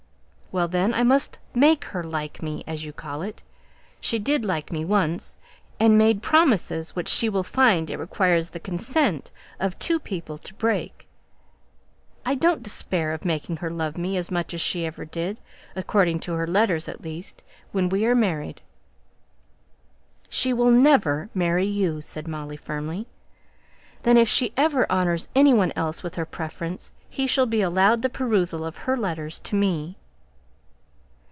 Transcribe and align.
"Well, 0.53 0.67
then, 0.67 0.93
I 0.93 1.03
must 1.03 1.39
make 1.55 1.85
her 1.85 2.03
'like' 2.03 2.43
me, 2.43 2.65
as 2.67 2.83
you 2.83 2.91
call 2.91 3.21
it. 3.21 3.41
She 4.01 4.19
did 4.19 4.43
'like' 4.43 4.69
me 4.69 4.83
once, 4.83 5.37
and 5.79 5.97
made 5.97 6.21
promises 6.21 6.93
which 6.93 7.07
she 7.07 7.29
will 7.29 7.41
find 7.43 7.89
it 7.89 7.95
requires 7.95 8.49
the 8.49 8.59
consent 8.59 9.31
of 9.61 9.79
two 9.79 9.97
people 9.97 10.37
to 10.39 10.53
break. 10.55 11.07
I 12.25 12.35
don't 12.35 12.61
despair 12.61 13.13
of 13.13 13.23
making 13.23 13.55
her 13.63 13.69
love 13.69 13.97
me 13.97 14.17
as 14.17 14.29
much 14.29 14.53
as 14.53 14.59
ever 14.75 15.05
she 15.05 15.09
did, 15.09 15.37
according 15.73 16.19
to 16.19 16.33
her 16.33 16.45
letters, 16.45 16.89
at 16.89 16.99
least, 17.01 17.43
when 17.71 17.87
we 17.87 18.05
are 18.05 18.13
married." 18.13 18.61
"She 20.27 20.51
will 20.51 20.71
never 20.71 21.29
marry 21.33 21.63
you," 21.65 22.01
said 22.01 22.27
Molly, 22.27 22.57
firmly. 22.57 23.07
"Then 24.03 24.17
if 24.17 24.27
she 24.27 24.51
ever 24.57 24.85
honours 24.91 25.29
any 25.33 25.53
one 25.53 25.71
else 25.77 26.03
with 26.03 26.15
her 26.15 26.25
preference, 26.25 26.91
he 27.09 27.25
shall 27.25 27.45
be 27.45 27.61
allowed 27.61 28.01
the 28.01 28.09
perusal 28.09 28.65
of 28.65 28.79
her 28.79 28.97
letters 28.97 29.39
to 29.39 29.55
me." 29.55 29.95